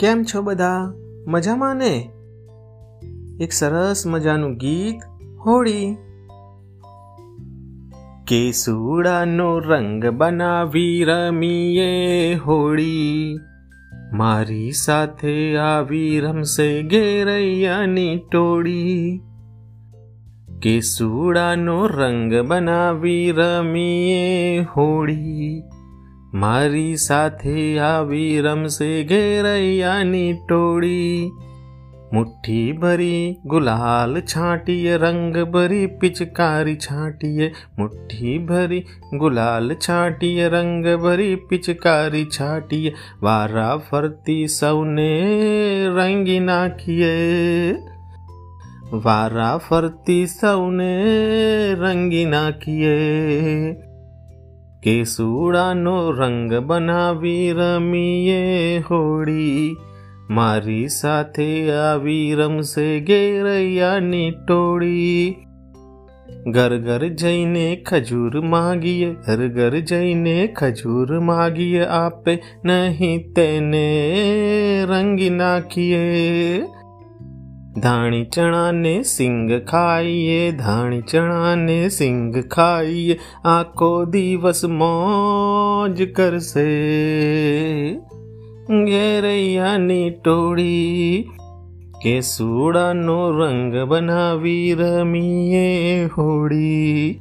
[0.00, 0.94] કેમ છો બધા?
[1.26, 2.10] મજામાં ને?
[3.40, 4.94] એક સરસ મજાનું ગીત
[5.46, 5.96] હોળી.
[8.26, 13.38] કેસુડાનો રંગ બનાવી રમીએ હોળી.
[14.12, 19.20] મારી સાથે આવી રમશે ઘેરૈયાની ટોળી.
[20.62, 25.62] કેસુડાનો રંગ બનાવી રમીએ હોળી.
[26.35, 31.19] મારી સાથે આવી રમશે ઘેરૈયાની ટોળી
[32.11, 38.83] મુઠ્ઠી ભરી ગુલાલ છાંટીએ રંગ ભરી પિચકારી છાંટીએ મુઠ્ઠી ભરી
[39.15, 45.09] ગુલાલ છાંટીએ રંગ ભરી પિચકારી છાંટીએ વારા ફરતી સૌને
[45.95, 47.11] રંગી નાખીએ
[49.01, 50.93] વારા ફરતી સૌને
[51.75, 52.95] રંગી નાખીએ
[54.82, 59.76] કેસુડાનો રંગ બનાવી રમીએ હોળી.
[60.30, 65.36] મારી સાથે આવી રમશે ઘેરૈયાની ટોળી.
[66.50, 73.86] ઘર ઘર જઈને ખજૂર માગીએ, ઘર ઘર જઈને ખજૂર માગીએ, આપે નહીં તેને
[74.88, 76.62] રંગી નાખીએ.
[77.78, 86.70] ધાણી ચણાને સિંગ ખાઈએ, ધાણી ચણાને સિંગ ખાઈએ, આખો દિવસ મોજ કરશે.
[88.84, 91.30] ઘેરૈયાની ટોળી
[92.02, 97.20] કેસુડાનો રંગ બનાવી રમીએ હોળી.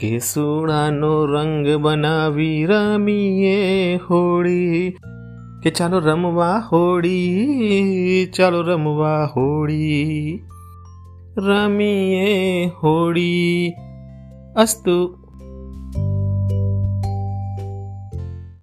[0.00, 4.96] કેસુડાનો રંગ બનાવી રમીએ હોળી.
[5.66, 10.40] કે ચાલો રમવા હોળી ચાલો રમવા હોળી.
[11.38, 13.74] રમીએ હોળી.
[14.56, 15.25] અસ્તુ